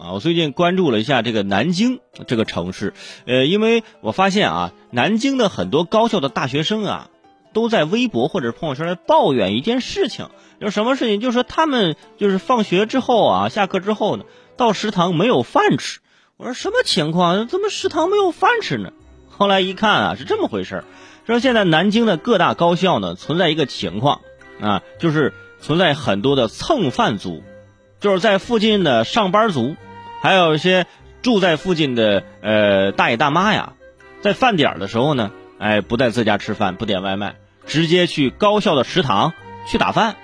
[0.00, 2.94] 啊，我最近关注了一下这个南京这个城市，
[3.26, 7.10] 呃，因为我发现啊，南京的很多高校的大学生啊，
[7.52, 11.20] 都在微博或者朋友圈来抱怨一件事情，就什么事情？
[11.20, 14.24] 就是说他们就是放学之后啊，下课之后呢，
[14.56, 16.00] 到食堂没有饭吃。
[16.38, 17.46] 我说什么情况？
[17.46, 18.92] 怎么食堂没有饭吃呢？
[19.28, 20.82] 后来一看啊，是这么回事
[21.26, 24.22] 说现在南京的各大高校呢，存在一个情况
[24.62, 27.42] 啊，就是存在很多的蹭饭族，
[28.00, 29.76] 就是在附近的上班族。
[30.20, 30.86] 还有一些
[31.22, 33.72] 住在附近的呃大爷大妈呀，
[34.20, 39.32] 在饭点的时候呢，哎，不在自家吃饭，不点外卖，直接去高校的食堂
[39.66, 40.16] 去打饭，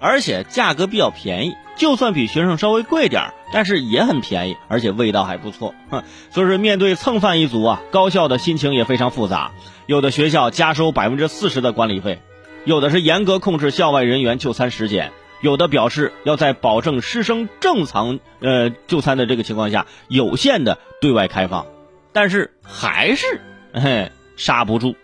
[0.00, 5.74] 而且价格比较便宜，就算比学生稍微贵点但是也很便宜，而且味道还不错。
[5.90, 9.52] 哼，所以说面对蹭饭一族啊，高校的心情也非常复杂。
[9.86, 12.20] 有的学校加收百分之四十的管理费，
[12.64, 15.12] 有的是严格控制校外人员就餐时间。
[15.44, 21.66] 有的表示要在保证师生正常呃就餐的这个情况下，有限的对外开放，
[22.14, 23.42] 但是还是
[23.74, 24.96] 嘿刹不住。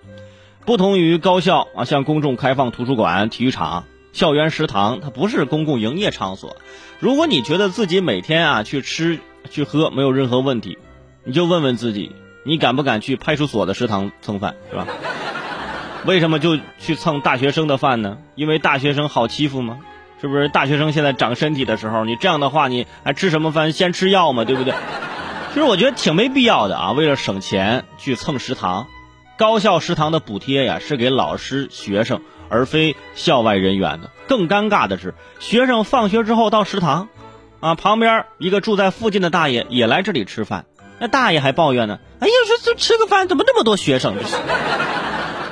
[0.64, 3.84] 不同于高校啊，向公众开放图书馆、体育场、
[4.14, 6.56] 校园食堂，它不是公共营业场所。
[7.00, 9.18] 如果你觉得自己每天啊去吃
[9.50, 10.78] 去喝没有任何问题，
[11.22, 12.12] 你就问问自己，
[12.44, 14.86] 你敢不敢去派出所的食堂蹭饭，是吧？
[16.06, 18.16] 为什么就去蹭大学生的饭呢？
[18.36, 19.80] 因为大学生好欺负吗？
[20.20, 23.72] 是不是大学生现在长身体的时候，你这样的话，你还吃什么饭？
[23.72, 24.74] 先吃药嘛，对不对？
[25.52, 26.92] 其实我觉得挺没必要的啊。
[26.92, 28.86] 为了省钱去蹭食堂，
[29.38, 34.10] 高校食堂的补贴呀是给老师、学生，而非校外人员的。
[34.28, 37.08] 更尴尬的是，学生放学之后到食堂，
[37.60, 40.66] 啊，旁边一个住在附近的大爷也来这里吃饭，
[40.98, 44.14] 那大爷还抱怨呢：“哎呀，这这吃个饭怎么这么多学生？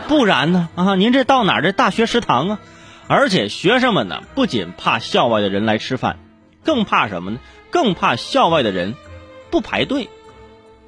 [0.06, 0.68] 不然呢？
[0.76, 1.62] 啊，您这到哪儿？
[1.62, 2.58] 这大学食堂啊？”
[3.08, 6.18] 而且学生们呢，不仅怕校外的人来吃饭，
[6.62, 7.38] 更怕什么呢？
[7.70, 8.94] 更怕校外的人
[9.50, 10.08] 不排队。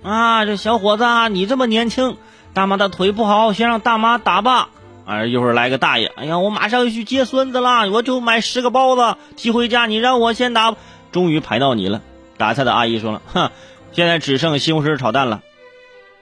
[0.02, 2.16] 啊，这小伙子，你这么年轻，
[2.54, 4.68] 大妈的腿不好，先让大妈打吧。
[5.06, 10.76] 啊，一会儿来个大爷，哎呀，我马上要去接孙子了，我就买十个包子提回家，你让我先打。
[11.12, 12.02] 终于排到你了。
[12.36, 13.50] 打菜的阿姨说了，哼，
[13.92, 15.42] 现在只剩西红柿炒蛋了。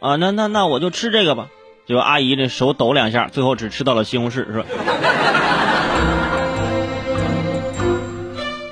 [0.00, 1.48] 啊，那那那我就吃这个吧。
[1.87, 4.66] 结果阿姨这手抖两下，最后只吃到了西红柿，是吧？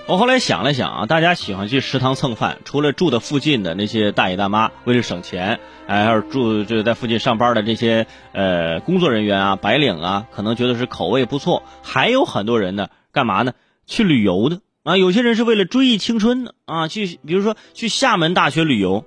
[0.09, 5.59] 我后来想了想啊，大家喜欢去食堂蹭饭，除了住的附近的那些大爷大妈为了省钱，
[5.89, 11.65] 还有住就在附近上班的这些呃工作人员啊、白领啊，可能觉得是口味不错。
[11.83, 13.53] 还有很多人呢，干嘛呢？
[13.84, 19.05] 去旅游的啊，有些人是为了追忆青春的啊，去比如说去厦门大学旅游，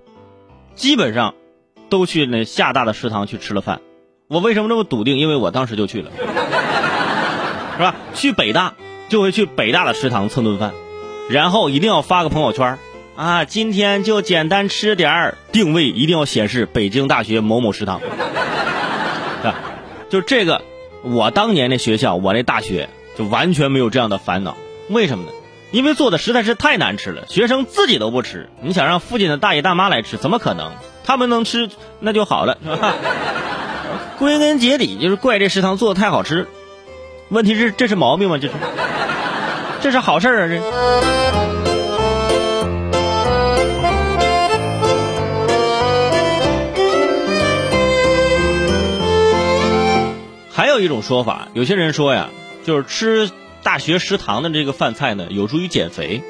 [0.75, 1.33] 基本上
[1.87, 3.79] 都去那厦大的食堂去吃了饭。
[4.27, 5.17] 我为什么这么笃定？
[5.17, 6.11] 因为我当时就去了，
[7.77, 7.95] 是吧？
[8.13, 8.73] 去北大
[9.07, 10.73] 就会去北大的食堂蹭顿饭。
[11.29, 12.79] 然后一定要发个朋友圈
[13.15, 13.45] 啊！
[13.45, 18.01] 今天就简单吃点儿，定位一定要显示北京大学某某食堂。
[19.43, 19.53] 啊，
[20.09, 20.63] 就这个，
[21.03, 24.57] 我当年那学校，我那大学就完全没有这样的烦恼。
[24.89, 25.31] 为什么呢？
[25.71, 28.49] 因为做的实在是太难吃了，学生自己都不吃。
[28.61, 30.71] 你想让附近的大爷大妈来吃，怎么可能？
[31.03, 31.69] 他们能吃
[31.99, 32.95] 那就好了，是吧？
[34.17, 36.47] 归根结底就是怪这食堂做的太好吃。
[37.29, 38.39] 问题是这是毛病吗？
[38.41, 38.53] 这是。
[39.81, 40.47] 这是好事啊！
[40.47, 40.59] 这
[50.51, 52.29] 还有一种说法，有些人说呀，
[52.65, 53.31] 就是吃
[53.63, 56.21] 大学食堂的这个饭菜呢，有助于减肥。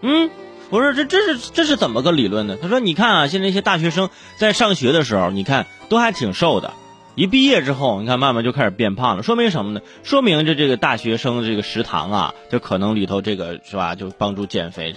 [0.00, 0.30] 嗯，
[0.70, 2.56] 我说这这是这是怎么个理论呢？
[2.60, 6.72] 他说，你看啊，现在一些大学生在上学的时候，你看都还挺瘦的。
[7.18, 9.80] 一毕业之后，你看慢慢就开始变胖了，说明什么呢？
[10.04, 14.94] 说明这这个大学生这个食堂啊，就可能里头这个是吧，就帮助减肥。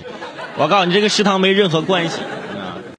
[0.56, 2.22] 我告诉你，这个食堂没任何关系